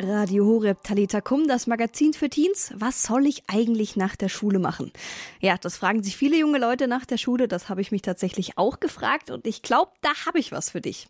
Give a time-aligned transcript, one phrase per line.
[0.00, 2.72] Radio Horeb Talita Kum, das Magazin für Teens.
[2.76, 4.92] Was soll ich eigentlich nach der Schule machen?
[5.40, 7.46] Ja, das fragen sich viele junge Leute nach der Schule.
[7.46, 10.80] Das habe ich mich tatsächlich auch gefragt und ich glaube, da habe ich was für
[10.80, 11.06] dich.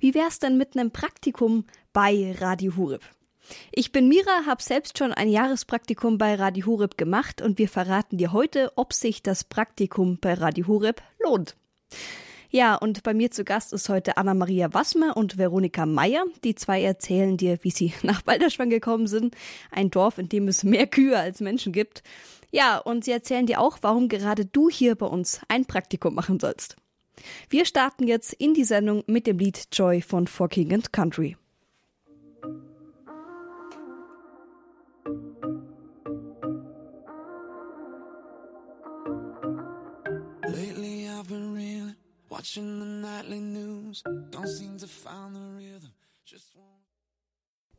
[0.00, 3.02] Wie wär's denn mit einem Praktikum bei Radio Horeb?
[3.70, 8.18] Ich bin Mira, habe selbst schon ein Jahrespraktikum bei Radio Horeb gemacht und wir verraten
[8.18, 11.54] dir heute, ob sich das Praktikum bei Radio Horeb lohnt.
[12.50, 16.24] Ja, und bei mir zu Gast ist heute Anna-Maria Wassmer und Veronika Meyer.
[16.44, 19.36] Die zwei erzählen dir, wie sie nach Balderschwang gekommen sind.
[19.70, 22.02] Ein Dorf, in dem es mehr Kühe als Menschen gibt.
[22.52, 26.38] Ja, und sie erzählen dir auch, warum gerade du hier bei uns ein Praktikum machen
[26.38, 26.76] sollst.
[27.48, 31.36] Wir starten jetzt in die Sendung mit dem Lied Joy von For King and Country.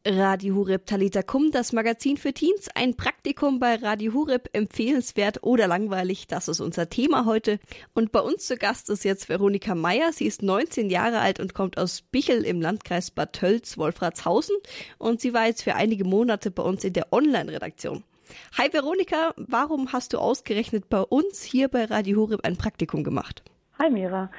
[0.05, 5.67] Radio Hureb Talita Kum, das Magazin für Teens, ein Praktikum bei Radio Hureb, empfehlenswert oder
[5.67, 7.59] langweilig, das ist unser Thema heute.
[7.93, 11.53] Und bei uns zu Gast ist jetzt Veronika Meyer, sie ist 19 Jahre alt und
[11.53, 14.55] kommt aus Bichel im Landkreis Bad Tölz, Wolfratshausen
[14.97, 18.03] und sie war jetzt für einige Monate bei uns in der Online-Redaktion.
[18.57, 23.43] Hi Veronika, warum hast du ausgerechnet bei uns hier bei Radio Hureb ein Praktikum gemacht?
[23.79, 24.29] Hi Mira.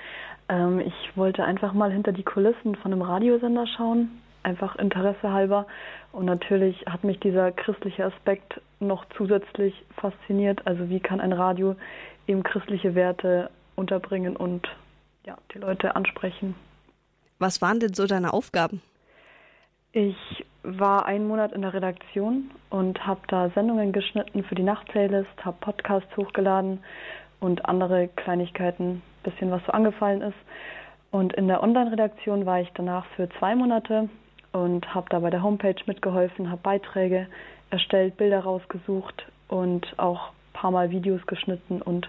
[0.49, 5.67] Ähm, ich wollte einfach mal hinter die Kulissen von einem Radiosender schauen, einfach Interesse halber.
[6.11, 10.67] Und natürlich hat mich dieser christliche Aspekt noch zusätzlich fasziniert.
[10.67, 11.77] Also wie kann ein Radio
[12.27, 14.67] eben christliche Werte unterbringen und
[15.25, 16.57] ja, die Leute ansprechen.
[17.39, 18.83] Was waren denn so deine Aufgaben?
[19.93, 20.17] Ich
[20.65, 25.57] war einen Monat in der Redaktion und habe da Sendungen geschnitten für die Nachtplaylist, habe
[25.61, 26.81] Podcasts hochgeladen
[27.41, 30.37] und andere Kleinigkeiten bisschen was so angefallen ist.
[31.11, 34.09] Und in der Online-Redaktion war ich danach für zwei Monate
[34.53, 37.27] und habe da bei der Homepage mitgeholfen, habe Beiträge
[37.71, 42.09] erstellt, Bilder rausgesucht und auch ein paar Mal Videos geschnitten und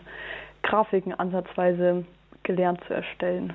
[0.63, 2.05] Grafiken ansatzweise
[2.43, 3.53] gelernt zu erstellen.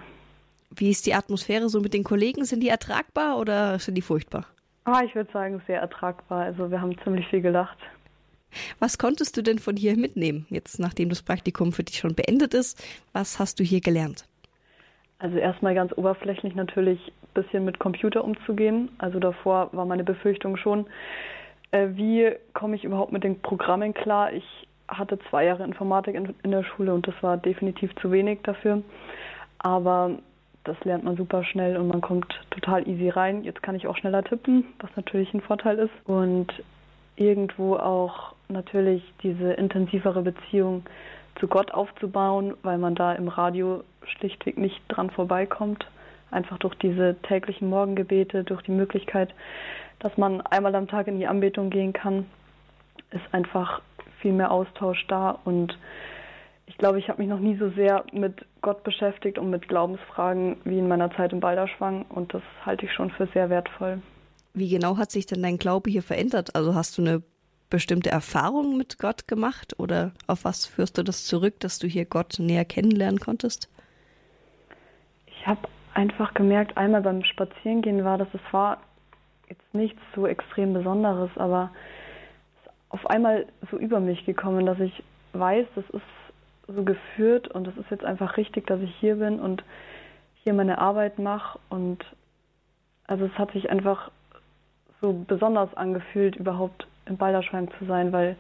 [0.70, 2.44] Wie ist die Atmosphäre so mit den Kollegen?
[2.44, 4.46] Sind die ertragbar oder sind die furchtbar?
[4.84, 6.44] Ah, ich würde sagen, sehr ertragbar.
[6.44, 7.78] Also wir haben ziemlich viel gelacht.
[8.78, 12.54] Was konntest du denn von hier mitnehmen, jetzt nachdem das Praktikum für dich schon beendet
[12.54, 12.82] ist?
[13.12, 14.26] Was hast du hier gelernt?
[15.18, 18.90] Also erstmal ganz oberflächlich natürlich ein bisschen mit Computer umzugehen.
[18.98, 20.86] Also davor war meine Befürchtung schon,
[21.70, 24.32] äh, wie komme ich überhaupt mit den Programmen klar?
[24.32, 24.44] Ich
[24.88, 28.82] hatte zwei Jahre Informatik in, in der Schule und das war definitiv zu wenig dafür.
[29.58, 30.18] Aber
[30.64, 33.44] das lernt man super schnell und man kommt total easy rein.
[33.44, 35.92] Jetzt kann ich auch schneller tippen, was natürlich ein Vorteil ist.
[36.04, 36.52] Und
[37.16, 40.84] irgendwo auch natürlich diese intensivere Beziehung
[41.38, 45.86] zu Gott aufzubauen, weil man da im Radio schlichtweg nicht dran vorbeikommt.
[46.30, 49.32] Einfach durch diese täglichen Morgengebete, durch die Möglichkeit,
[50.00, 52.26] dass man einmal am Tag in die Anbetung gehen kann,
[53.10, 53.80] ist einfach
[54.20, 55.38] viel mehr Austausch da.
[55.44, 55.78] Und
[56.66, 60.56] ich glaube, ich habe mich noch nie so sehr mit Gott beschäftigt und mit Glaubensfragen
[60.64, 62.04] wie in meiner Zeit im Balderschwang.
[62.08, 64.00] Und das halte ich schon für sehr wertvoll.
[64.54, 66.54] Wie genau hat sich denn dein Glaube hier verändert?
[66.54, 67.22] Also hast du eine
[67.70, 72.04] bestimmte Erfahrung mit Gott gemacht oder auf was führst du das zurück, dass du hier
[72.04, 73.68] Gott näher kennenlernen konntest?
[75.26, 78.80] Ich habe einfach gemerkt, einmal beim Spazierengehen war, dass es war
[79.48, 81.70] jetzt nichts so extrem Besonderes, aber
[82.90, 86.02] auf einmal so über mich gekommen, dass ich weiß, das ist
[86.68, 89.64] so geführt und es ist jetzt einfach richtig, dass ich hier bin und
[90.44, 92.04] hier meine Arbeit mache und
[93.06, 94.10] also es hat sich einfach
[95.04, 98.36] so besonders angefühlt, überhaupt im Balderschwang zu sein, weil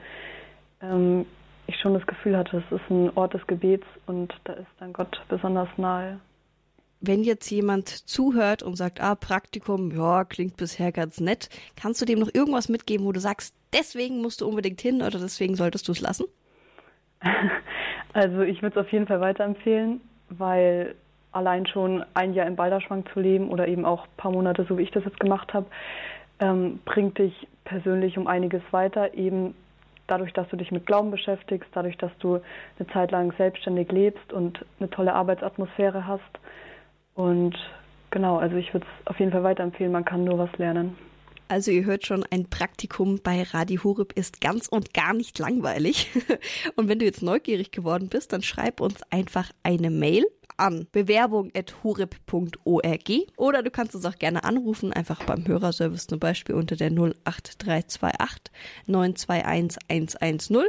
[0.80, 1.26] ähm,
[1.66, 4.94] ich schon das Gefühl hatte, es ist ein Ort des Gebets und da ist dann
[4.94, 6.18] Gott besonders nahe.
[7.02, 12.06] Wenn jetzt jemand zuhört und sagt, ah, Praktikum, ja, klingt bisher ganz nett, kannst du
[12.06, 15.86] dem noch irgendwas mitgeben, wo du sagst, deswegen musst du unbedingt hin oder deswegen solltest
[15.86, 16.24] du es lassen?
[18.16, 20.94] Also ich würde es auf jeden Fall weiterempfehlen, weil
[21.32, 24.78] allein schon ein Jahr im Balderschwang zu leben oder eben auch ein paar Monate, so
[24.78, 25.66] wie ich das jetzt gemacht habe,
[26.40, 29.54] ähm, bringt dich persönlich um einiges weiter, eben
[30.06, 32.40] dadurch, dass du dich mit Glauben beschäftigst, dadurch, dass du
[32.78, 36.22] eine Zeit lang selbstständig lebst und eine tolle Arbeitsatmosphäre hast.
[37.14, 37.56] Und
[38.10, 40.96] genau, also ich würde es auf jeden Fall weiterempfehlen, man kann nur was lernen.
[41.48, 46.10] Also ihr hört schon, ein Praktikum bei Radio Horeb ist ganz und gar nicht langweilig.
[46.76, 50.24] Und wenn du jetzt neugierig geworden bist, dann schreib uns einfach eine Mail
[50.56, 56.76] an bewerbung.horeb.org oder du kannst uns auch gerne anrufen, einfach beim Hörerservice zum Beispiel unter
[56.76, 58.52] der 08328
[58.86, 60.64] 921 110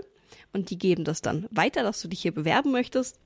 [0.53, 3.19] und die geben das dann weiter, dass du dich hier bewerben möchtest.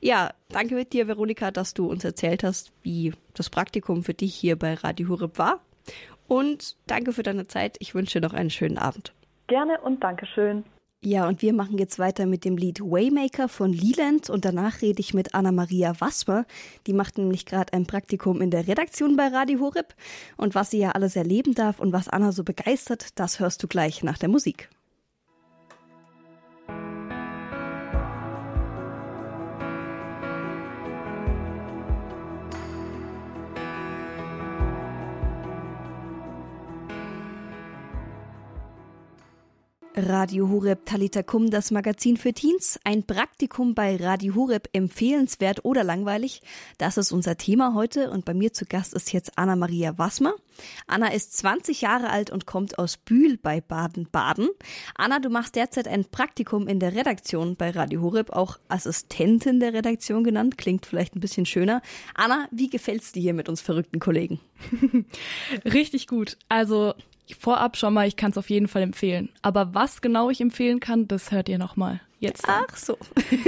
[0.00, 4.56] Ja, danke dir, Veronika, dass du uns erzählt hast, wie das Praktikum für dich hier
[4.56, 5.60] bei Radio Horeb war.
[6.28, 7.76] Und danke für deine Zeit.
[7.78, 9.14] Ich wünsche dir noch einen schönen Abend.
[9.46, 10.64] Gerne und Dankeschön.
[11.06, 14.98] Ja, und wir machen jetzt weiter mit dem Lied Waymaker von Leland und danach rede
[14.98, 16.46] ich mit Anna-Maria Wasmer.
[16.88, 19.94] Die macht nämlich gerade ein Praktikum in der Redaktion bei Radio Horeb.
[20.36, 23.68] Und was sie ja alles erleben darf und was Anna so begeistert, das hörst du
[23.68, 24.68] gleich nach der Musik.
[39.98, 42.78] Radio Horeb Talitakum, das Magazin für Teens.
[42.84, 46.42] Ein Praktikum bei Radio Horeb empfehlenswert oder langweilig?
[46.76, 50.34] Das ist unser Thema heute und bei mir zu Gast ist jetzt Anna-Maria Wassmer.
[50.86, 54.50] Anna ist 20 Jahre alt und kommt aus Bühl bei Baden-Baden.
[54.96, 59.72] Anna, du machst derzeit ein Praktikum in der Redaktion bei Radio Horeb, auch Assistentin der
[59.72, 60.58] Redaktion genannt.
[60.58, 61.80] Klingt vielleicht ein bisschen schöner.
[62.14, 64.40] Anna, wie gefällt's dir hier mit uns verrückten Kollegen?
[65.64, 66.36] Richtig gut.
[66.50, 66.92] Also
[67.34, 69.30] vorab schon mal, ich kann es auf jeden Fall empfehlen.
[69.42, 72.00] Aber was genau ich empfehlen kann, das hört ihr nochmal.
[72.20, 72.46] Jetzt.
[72.46, 72.64] Dann.
[72.70, 72.96] Ach so.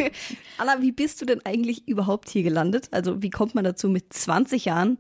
[0.59, 2.89] Anna, wie bist du denn eigentlich überhaupt hier gelandet?
[2.91, 4.99] Also wie kommt man dazu, mit 20 Jahren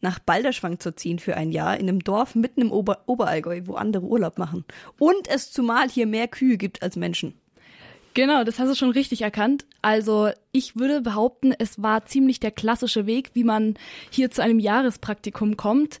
[0.00, 3.74] nach Balderschwang zu ziehen für ein Jahr in einem Dorf mitten im Ober Oberallgäu, wo
[3.74, 4.64] andere Urlaub machen?
[4.98, 7.34] Und es zumal hier mehr Kühe gibt als Menschen.
[8.18, 9.64] Genau, das hast du schon richtig erkannt.
[9.80, 13.74] Also ich würde behaupten, es war ziemlich der klassische Weg, wie man
[14.10, 16.00] hier zu einem Jahrespraktikum kommt.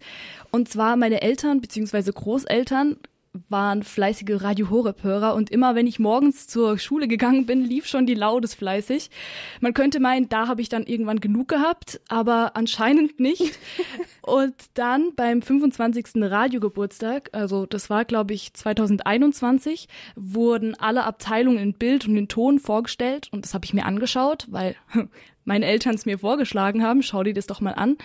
[0.50, 2.10] Und zwar meine Eltern bzw.
[2.10, 2.96] Großeltern
[3.48, 7.86] waren fleißige Radio Horeb Hörer und immer wenn ich morgens zur Schule gegangen bin, lief
[7.86, 9.10] schon die Laudes fleißig.
[9.60, 13.58] Man könnte meinen, da habe ich dann irgendwann genug gehabt, aber anscheinend nicht.
[14.22, 16.22] und dann beim 25.
[16.22, 22.58] Radiogeburtstag, also das war glaube ich 2021, wurden alle Abteilungen in Bild und in Ton
[22.58, 24.76] vorgestellt und das habe ich mir angeschaut, weil
[25.44, 27.02] meine Eltern es mir vorgeschlagen haben.
[27.02, 27.96] Schau dir das doch mal an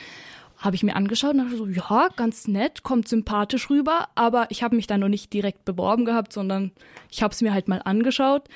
[0.64, 4.64] habe ich mir angeschaut und dachte so, ja, ganz nett, kommt sympathisch rüber, aber ich
[4.64, 6.72] habe mich da noch nicht direkt beworben gehabt, sondern
[7.12, 8.48] ich habe es mir halt mal angeschaut.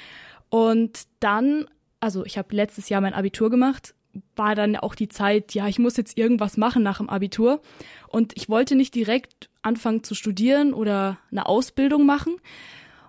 [0.49, 1.65] Und dann,
[1.99, 3.93] also ich habe letztes Jahr mein Abitur gemacht,
[4.37, 7.61] war dann auch die Zeit, ja, ich muss jetzt irgendwas machen nach dem Abitur.
[8.07, 12.37] Und ich wollte nicht direkt anfangen zu studieren oder eine Ausbildung machen.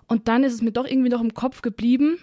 [0.07, 2.19] Und dann ist es mir doch irgendwie noch im Kopf geblieben,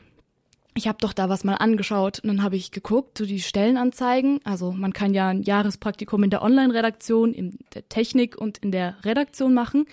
[0.77, 4.41] ich habe doch da was mal angeschaut und dann habe ich geguckt, so die Stellenanzeigen.
[4.45, 8.97] Also man kann ja ein Jahrespraktikum in der Online-Redaktion, in der Technik und in der
[9.03, 9.87] Redaktion machen.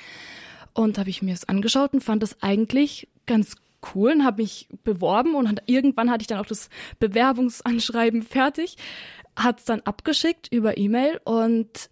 [0.73, 3.55] Und habe ich mir das angeschaut und fand das eigentlich ganz
[3.95, 6.69] cool und habe mich beworben und irgendwann hatte ich dann auch das
[6.99, 8.77] Bewerbungsanschreiben fertig,
[9.35, 11.89] hat es dann abgeschickt über E-Mail und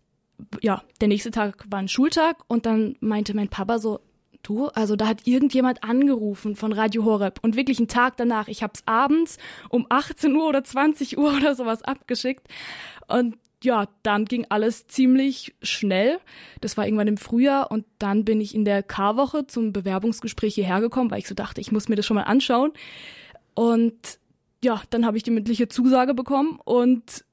[0.62, 4.00] ja, der nächste Tag war ein Schultag und dann meinte mein Papa so,
[4.44, 7.40] du, also da hat irgendjemand angerufen von Radio Horeb.
[7.42, 9.38] Und wirklich einen Tag danach, ich hab's abends
[9.70, 12.48] um 18 Uhr oder 20 Uhr oder sowas abgeschickt.
[13.08, 16.20] Und ja, dann ging alles ziemlich schnell.
[16.62, 17.70] Das war irgendwann im Frühjahr.
[17.72, 21.62] Und dann bin ich in der K-Woche zum Bewerbungsgespräch hierher gekommen, weil ich so dachte,
[21.62, 22.72] ich muss mir das schon mal anschauen.
[23.54, 24.20] Und
[24.64, 26.60] ja, dann habe ich die mündliche Zusage bekommen.
[26.64, 27.24] Und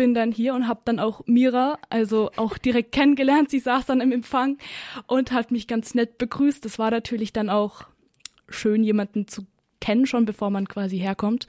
[0.00, 3.50] bin dann hier und habe dann auch Mira, also auch direkt kennengelernt.
[3.50, 4.56] Sie saß dann im Empfang
[5.06, 6.64] und hat mich ganz nett begrüßt.
[6.64, 7.82] Das war natürlich dann auch
[8.48, 9.42] schön, jemanden zu
[9.78, 11.48] kennen, schon bevor man quasi herkommt.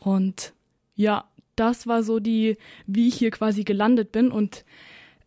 [0.00, 0.52] Und
[0.96, 2.56] ja, das war so die,
[2.88, 4.32] wie ich hier quasi gelandet bin.
[4.32, 4.64] Und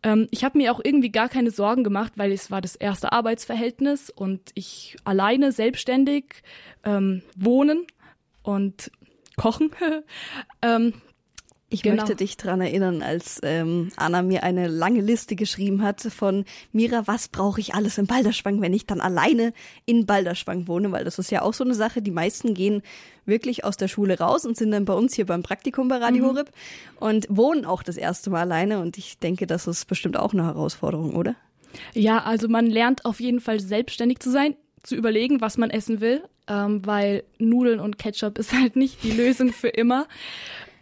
[0.02, 3.10] ähm, ich habe mir auch irgendwie gar keine Sorgen gemacht, weil es war das erste
[3.10, 6.42] Arbeitsverhältnis und ich alleine selbstständig
[6.84, 7.86] ähm, wohnen
[8.42, 8.90] und
[9.38, 9.70] kochen.
[10.60, 10.92] ähm,
[11.68, 11.96] ich genau.
[11.96, 17.06] möchte dich dran erinnern, als ähm, Anna mir eine lange Liste geschrieben hat von Mira,
[17.06, 19.52] was brauche ich alles in Balderschwang, wenn ich dann alleine
[19.84, 22.02] in Balderschwang wohne, weil das ist ja auch so eine Sache.
[22.02, 22.82] Die meisten gehen
[23.24, 26.22] wirklich aus der Schule raus und sind dann bei uns hier beim Praktikum bei Radio
[26.22, 26.28] mhm.
[26.28, 26.50] Horeb
[27.00, 28.78] und wohnen auch das erste Mal alleine.
[28.78, 31.34] Und ich denke, das ist bestimmt auch eine Herausforderung, oder?
[31.94, 34.54] Ja, also man lernt auf jeden Fall selbstständig zu sein,
[34.84, 39.10] zu überlegen, was man essen will, ähm, weil Nudeln und Ketchup ist halt nicht die
[39.10, 40.06] Lösung für immer.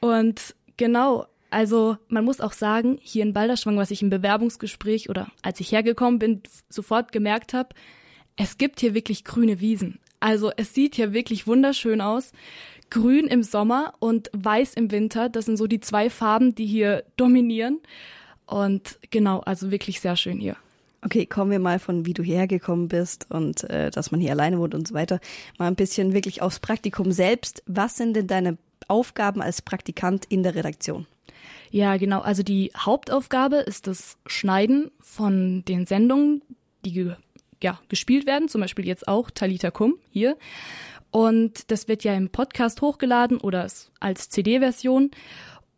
[0.01, 1.27] Und Genau.
[1.51, 5.71] Also man muss auch sagen, hier in Balderschwang, was ich im Bewerbungsgespräch oder als ich
[5.71, 7.69] hergekommen bin, sofort gemerkt habe,
[8.37, 10.01] es gibt hier wirklich grüne Wiesen.
[10.19, 12.33] Also es sieht hier wirklich wunderschön aus.
[12.91, 17.05] Grün im Sommer und weiß im Winter, das sind so die zwei Farben, die hier
[17.17, 17.81] dominieren.
[18.47, 20.57] Und genau, also wirklich sehr schön hier.
[21.03, 24.31] Okay, kommen wir mal von wie du hierher gekommen bist und äh, dass man hier
[24.31, 25.21] alleine wohnt und so weiter,
[25.59, 27.63] mal ein bisschen wirklich aufs Praktikum selbst.
[27.67, 28.57] Was sind denn deine
[28.89, 31.07] Aufgaben als Praktikant in der Redaktion?
[31.71, 32.21] Ja, genau.
[32.21, 36.43] Also die Hauptaufgabe ist das Schneiden von den Sendungen,
[36.85, 37.13] die
[37.63, 40.37] ja, gespielt werden, zum Beispiel jetzt auch Talita Kum hier.
[41.11, 43.67] Und das wird ja im Podcast hochgeladen oder
[44.01, 45.11] als CD-Version.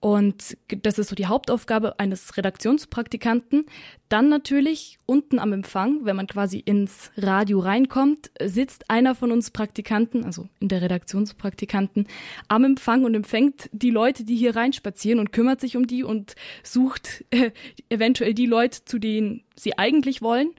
[0.01, 3.67] Und das ist so die Hauptaufgabe eines Redaktionspraktikanten.
[4.09, 9.51] Dann natürlich unten am Empfang, wenn man quasi ins Radio reinkommt, sitzt einer von uns
[9.51, 12.07] Praktikanten, also in der Redaktionspraktikanten,
[12.49, 16.37] am Empfang und empfängt die Leute, die hier reinspazieren und kümmert sich um die und
[16.63, 17.51] sucht äh,
[17.89, 20.51] eventuell die Leute, zu denen sie eigentlich wollen.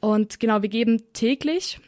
[0.00, 1.80] Und genau, wir geben täglich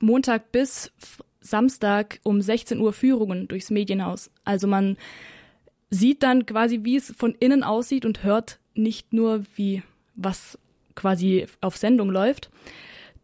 [0.00, 0.92] Montag bis
[1.40, 4.30] Samstag um 16 Uhr Führungen durchs Medienhaus.
[4.44, 4.96] Also man
[5.90, 9.82] sieht dann quasi, wie es von innen aussieht und hört nicht nur, wie
[10.14, 10.58] was
[10.94, 12.50] quasi auf Sendung läuft.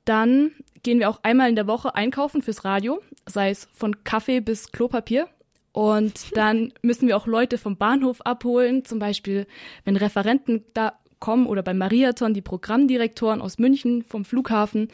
[0.05, 4.41] Dann gehen wir auch einmal in der Woche einkaufen fürs Radio, sei es von Kaffee
[4.41, 5.29] bis Klopapier.
[5.73, 9.47] Und dann müssen wir auch Leute vom Bahnhof abholen, zum Beispiel,
[9.85, 14.89] wenn Referenten da kommen oder beim Mariathon die Programmdirektoren aus München vom Flughafen.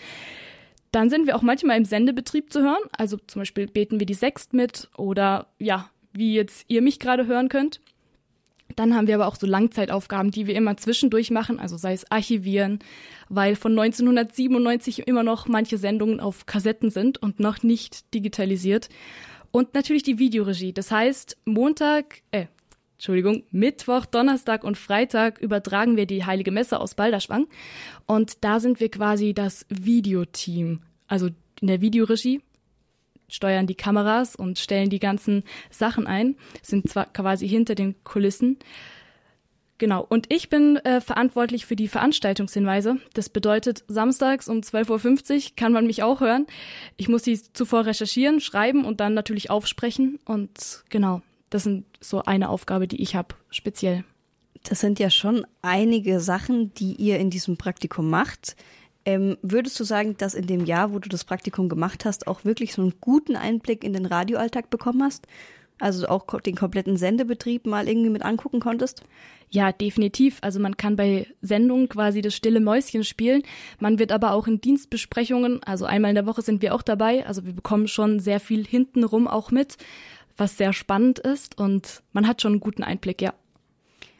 [0.92, 2.82] Dann sind wir auch manchmal im Sendebetrieb zu hören.
[2.96, 7.26] Also zum Beispiel beten wir die Sext mit oder ja, wie jetzt ihr mich gerade
[7.26, 7.80] hören könnt.
[8.76, 12.10] Dann haben wir aber auch so Langzeitaufgaben, die wir immer zwischendurch machen, also sei es
[12.10, 12.78] archivieren,
[13.28, 18.88] weil von 1997 immer noch manche Sendungen auf Kassetten sind und noch nicht digitalisiert.
[19.50, 20.72] Und natürlich die Videoregie.
[20.72, 22.46] Das heißt, Montag, äh,
[22.94, 27.48] Entschuldigung, Mittwoch, Donnerstag und Freitag übertragen wir die Heilige Messe aus Balderschwang.
[28.06, 30.80] Und da sind wir quasi das Videoteam.
[31.06, 31.28] Also
[31.60, 32.40] in der Videoregie
[33.32, 38.58] steuern die Kameras und stellen die ganzen Sachen ein, sind zwar quasi hinter den Kulissen.
[39.78, 42.98] Genau, und ich bin äh, verantwortlich für die Veranstaltungshinweise.
[43.14, 46.46] Das bedeutet, samstags um 12.50 Uhr kann man mich auch hören.
[46.96, 50.20] Ich muss die zuvor recherchieren, schreiben und dann natürlich aufsprechen.
[50.24, 51.20] Und genau,
[51.50, 54.04] das sind so eine Aufgabe, die ich habe, speziell.
[54.62, 58.54] Das sind ja schon einige Sachen, die ihr in diesem Praktikum macht.
[59.04, 62.44] Ähm, würdest du sagen, dass in dem Jahr, wo du das Praktikum gemacht hast, auch
[62.44, 65.26] wirklich so einen guten Einblick in den Radioalltag bekommen hast?
[65.78, 69.02] Also auch den kompletten Sendebetrieb mal irgendwie mit angucken konntest?
[69.50, 70.38] Ja, definitiv.
[70.40, 73.42] Also man kann bei Sendungen quasi das stille Mäuschen spielen.
[73.80, 77.26] Man wird aber auch in Dienstbesprechungen, also einmal in der Woche sind wir auch dabei.
[77.26, 79.76] Also wir bekommen schon sehr viel hintenrum auch mit,
[80.36, 83.34] was sehr spannend ist und man hat schon einen guten Einblick, ja.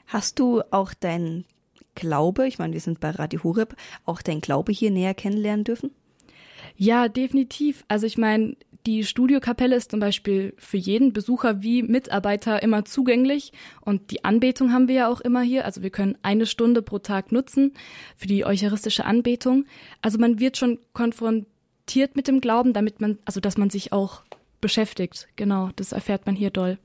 [0.06, 1.46] Hast du auch deinen
[1.94, 5.90] Glaube, ich meine, wir sind bei Radio Horeb, auch dein Glaube hier näher kennenlernen dürfen?
[6.76, 7.84] Ja, definitiv.
[7.88, 8.56] Also ich meine,
[8.86, 14.72] die Studiokapelle ist zum Beispiel für jeden Besucher wie Mitarbeiter immer zugänglich und die Anbetung
[14.72, 15.64] haben wir ja auch immer hier.
[15.64, 17.74] Also wir können eine Stunde pro Tag nutzen
[18.16, 19.66] für die eucharistische Anbetung.
[20.00, 24.22] Also man wird schon konfrontiert mit dem Glauben, damit man, also dass man sich auch
[24.60, 25.28] beschäftigt.
[25.36, 26.78] Genau, das erfährt man hier doll.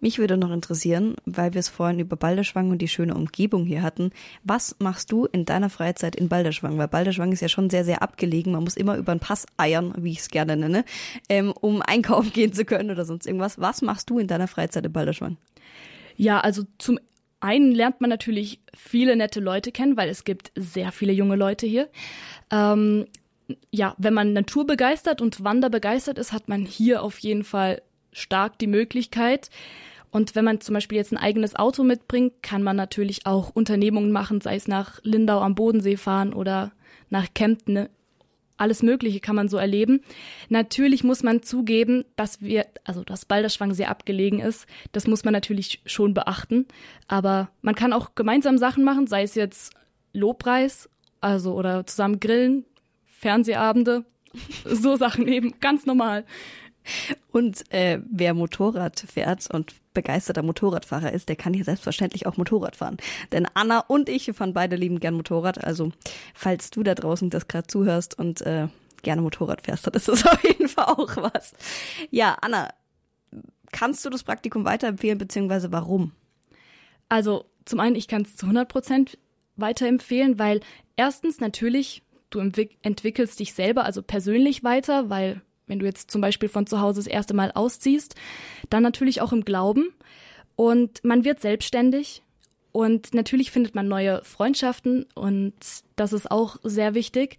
[0.00, 3.82] Mich würde noch interessieren, weil wir es vorhin über Balderschwang und die schöne Umgebung hier
[3.82, 4.10] hatten.
[4.42, 6.76] Was machst du in deiner Freizeit in Balderschwang?
[6.78, 8.52] Weil Balderschwang ist ja schon sehr, sehr abgelegen.
[8.52, 10.84] Man muss immer über einen Pass eiern, wie ich es gerne nenne,
[11.28, 13.58] ähm, um einkaufen gehen zu können oder sonst irgendwas.
[13.60, 15.36] Was machst du in deiner Freizeit in Balderschwang?
[16.16, 16.98] Ja, also zum
[17.40, 21.66] einen lernt man natürlich viele nette Leute kennen, weil es gibt sehr viele junge Leute
[21.66, 21.88] hier.
[22.50, 23.06] Ähm,
[23.70, 27.82] ja, wenn man naturbegeistert und wanderbegeistert ist, hat man hier auf jeden Fall
[28.14, 29.50] stark die Möglichkeit.
[30.10, 34.12] Und wenn man zum Beispiel jetzt ein eigenes Auto mitbringt, kann man natürlich auch Unternehmungen
[34.12, 36.72] machen, sei es nach Lindau am Bodensee fahren oder
[37.10, 37.74] nach Kempten.
[37.74, 37.90] Ne?
[38.56, 40.02] Alles Mögliche kann man so erleben.
[40.48, 44.66] Natürlich muss man zugeben, dass wir, also dass Balderschwang sehr abgelegen ist.
[44.92, 46.66] Das muss man natürlich schon beachten.
[47.08, 49.74] Aber man kann auch gemeinsam Sachen machen, sei es jetzt
[50.12, 50.88] Lobpreis,
[51.20, 52.64] also oder zusammen grillen,
[53.06, 54.04] Fernsehabende,
[54.64, 56.24] so Sachen eben, ganz normal.
[57.30, 62.76] Und äh, wer Motorrad fährt und begeisterter Motorradfahrer ist, der kann hier selbstverständlich auch Motorrad
[62.76, 62.96] fahren.
[63.32, 65.64] Denn Anna und ich fahren beide lieben gern Motorrad.
[65.64, 65.92] Also
[66.34, 68.68] falls du da draußen das gerade zuhörst und äh,
[69.02, 71.52] gerne Motorrad fährst, dann ist das auf jeden Fall auch was.
[72.10, 72.68] Ja, Anna,
[73.72, 76.12] kannst du das Praktikum weiterempfehlen, beziehungsweise warum?
[77.08, 79.18] Also zum einen, ich kann es zu 100 Prozent
[79.56, 80.60] weiterempfehlen, weil
[80.96, 86.48] erstens natürlich, du entwickelst dich selber, also persönlich weiter, weil wenn du jetzt zum Beispiel
[86.48, 88.14] von zu Hause das erste Mal ausziehst,
[88.70, 89.94] dann natürlich auch im Glauben.
[90.56, 92.22] Und man wird selbstständig
[92.72, 95.54] und natürlich findet man neue Freundschaften und
[95.96, 97.38] das ist auch sehr wichtig.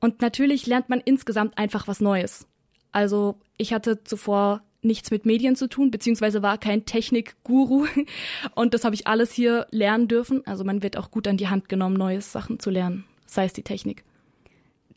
[0.00, 2.46] Und natürlich lernt man insgesamt einfach was Neues.
[2.92, 7.86] Also ich hatte zuvor nichts mit Medien zu tun, beziehungsweise war kein Technikguru.
[8.54, 10.46] Und das habe ich alles hier lernen dürfen.
[10.46, 13.52] Also man wird auch gut an die Hand genommen, neue Sachen zu lernen, sei es
[13.52, 14.04] die Technik.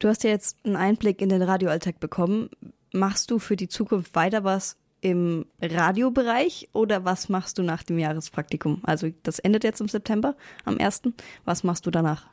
[0.02, 2.50] Du hast ja jetzt einen Einblick in den Radioalltag bekommen.
[2.92, 8.00] Machst du für die Zukunft weiter was im Radiobereich oder was machst du nach dem
[8.00, 8.82] Jahrespraktikum?
[8.84, 11.04] Also das endet jetzt im September, am 1.
[11.46, 12.26] Was machst du danach?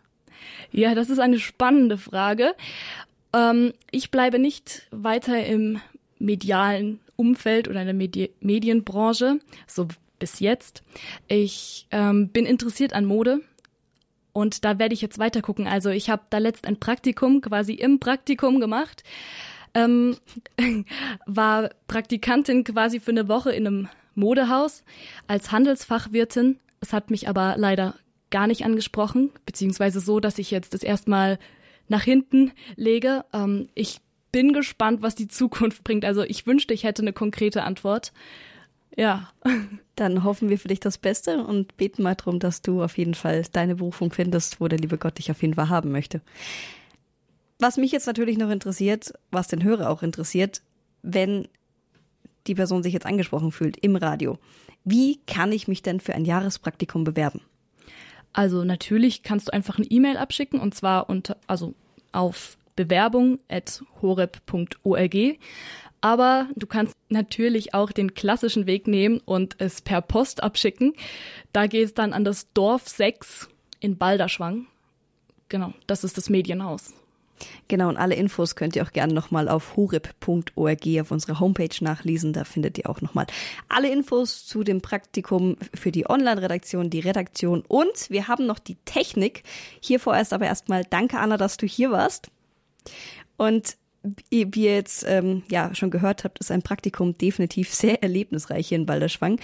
[0.71, 2.55] Ja, das ist eine spannende Frage.
[3.35, 5.79] Ähm, ich bleibe nicht weiter im
[6.19, 10.83] medialen Umfeld oder in der Medi Medienbranche, so bis jetzt.
[11.27, 13.43] Ich ähm, bin interessiert an Mode
[14.39, 15.67] und da werde ich jetzt weiter gucken.
[15.67, 19.03] Also ich habe da letzt ein Praktikum quasi im Praktikum gemacht.
[19.75, 20.17] Ähm,
[21.27, 24.85] war Praktikantin quasi für eine Woche in einem Modehaus
[25.27, 26.61] als Handelsfachwirtin.
[26.81, 27.97] Es hat mich aber leider
[28.31, 31.41] gar nicht angesprochen, beziehungsweise so, dass ich jetzt das erstmal
[31.89, 33.25] nach hinten lege.
[33.33, 33.99] Ähm, ich
[34.31, 36.05] bin gespannt, was die Zukunft bringt.
[36.05, 38.13] Also ich wünschte, ich hätte eine konkrete Antwort.
[38.99, 39.31] Ja.
[39.95, 43.15] Dann hoffen wir für dich das Beste und beten mal darum, dass du auf jeden
[43.15, 46.21] Fall deine Berufung findest, wo der liebe Gott dich auf jeden Fall haben möchte.
[47.61, 50.63] Was mich jetzt natürlich noch interessiert, was den Hörer auch interessiert,
[51.03, 51.47] wenn
[52.49, 54.37] die Person sich jetzt angesprochen fühlt im Radio,
[54.85, 57.43] wie kann ich mich denn für ein Jahrespraktikum bewerben?
[58.33, 61.77] Also natürlich kannst du einfach eine E-Mail abschicken und zwar unter, also
[62.11, 65.39] auf bewerbung.horeb.org.
[66.01, 70.95] Aber du kannst natürlich auch den klassischen Weg nehmen und es per Post abschicken.
[71.53, 73.49] Da geht es dann an das Dorf 6
[73.81, 74.67] in Balderschwang.
[75.49, 76.93] Genau, das ist das Medienhaus.
[77.69, 82.33] Genau, und alle Infos könnt ihr auch gerne nochmal auf hurip.org auf unserer Homepage nachlesen.
[82.33, 83.27] Da findet ihr auch nochmal
[83.69, 88.77] alle Infos zu dem Praktikum für die Online-Redaktion, die Redaktion und wir haben noch die
[88.85, 89.43] Technik.
[89.81, 92.31] Hier vorerst aber erstmal danke, Anna, dass du hier warst.
[93.37, 93.77] Und
[94.31, 98.79] wie ihr jetzt ähm, ja schon gehört habt, ist ein Praktikum definitiv sehr erlebnisreich hier
[98.79, 99.41] in Balderschwang.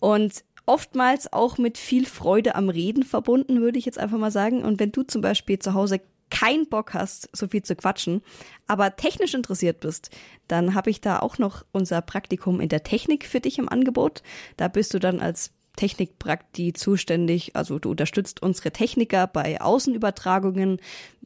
[0.00, 4.62] Und oftmals auch mit viel Freude am Reden verbunden, würde ich jetzt einfach mal sagen.
[4.62, 8.22] Und wenn du zum Beispiel zu Hause keinen Bock hast, so viel zu quatschen,
[8.66, 10.10] aber technisch interessiert bist,
[10.48, 14.22] dann habe ich da auch noch unser Praktikum in der Technik für dich im Angebot.
[14.56, 20.80] Da bist du dann als Technikprakti zuständig, also du unterstützt unsere Techniker bei Außenübertragungen.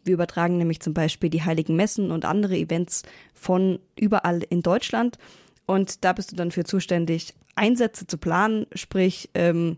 [0.04, 3.02] Wir übertragen nämlich zum Beispiel die Heiligen Messen und andere Events
[3.34, 5.18] von überall in Deutschland.
[5.66, 9.76] Und da bist du dann für zuständig, Einsätze zu planen, sprich, ähm,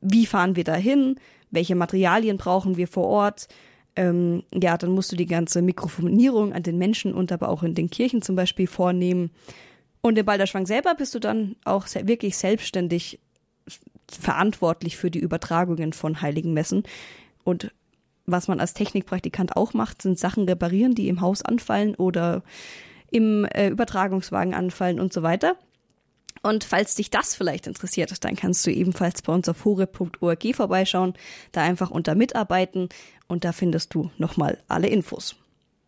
[0.00, 1.16] wie fahren wir dahin,
[1.50, 3.48] welche Materialien brauchen wir vor Ort,
[3.96, 7.74] ähm, ja, dann musst du die ganze Mikrofonierung an den Menschen und aber auch in
[7.74, 9.30] den Kirchen zum Beispiel vornehmen.
[10.02, 13.18] Und im Balderschwang selber bist du dann auch wirklich selbstständig
[14.08, 16.84] verantwortlich für die Übertragungen von heiligen Messen.
[17.44, 17.72] Und
[18.26, 22.42] was man als Technikpraktikant auch macht, sind Sachen reparieren, die im Haus anfallen oder
[23.10, 25.56] im äh, Übertragungswagen anfallen und so weiter.
[26.42, 31.14] Und falls dich das vielleicht interessiert, dann kannst du ebenfalls bei uns auf hore.org vorbeischauen,
[31.52, 32.88] da einfach unter Mitarbeiten
[33.26, 35.36] und da findest du nochmal alle Infos.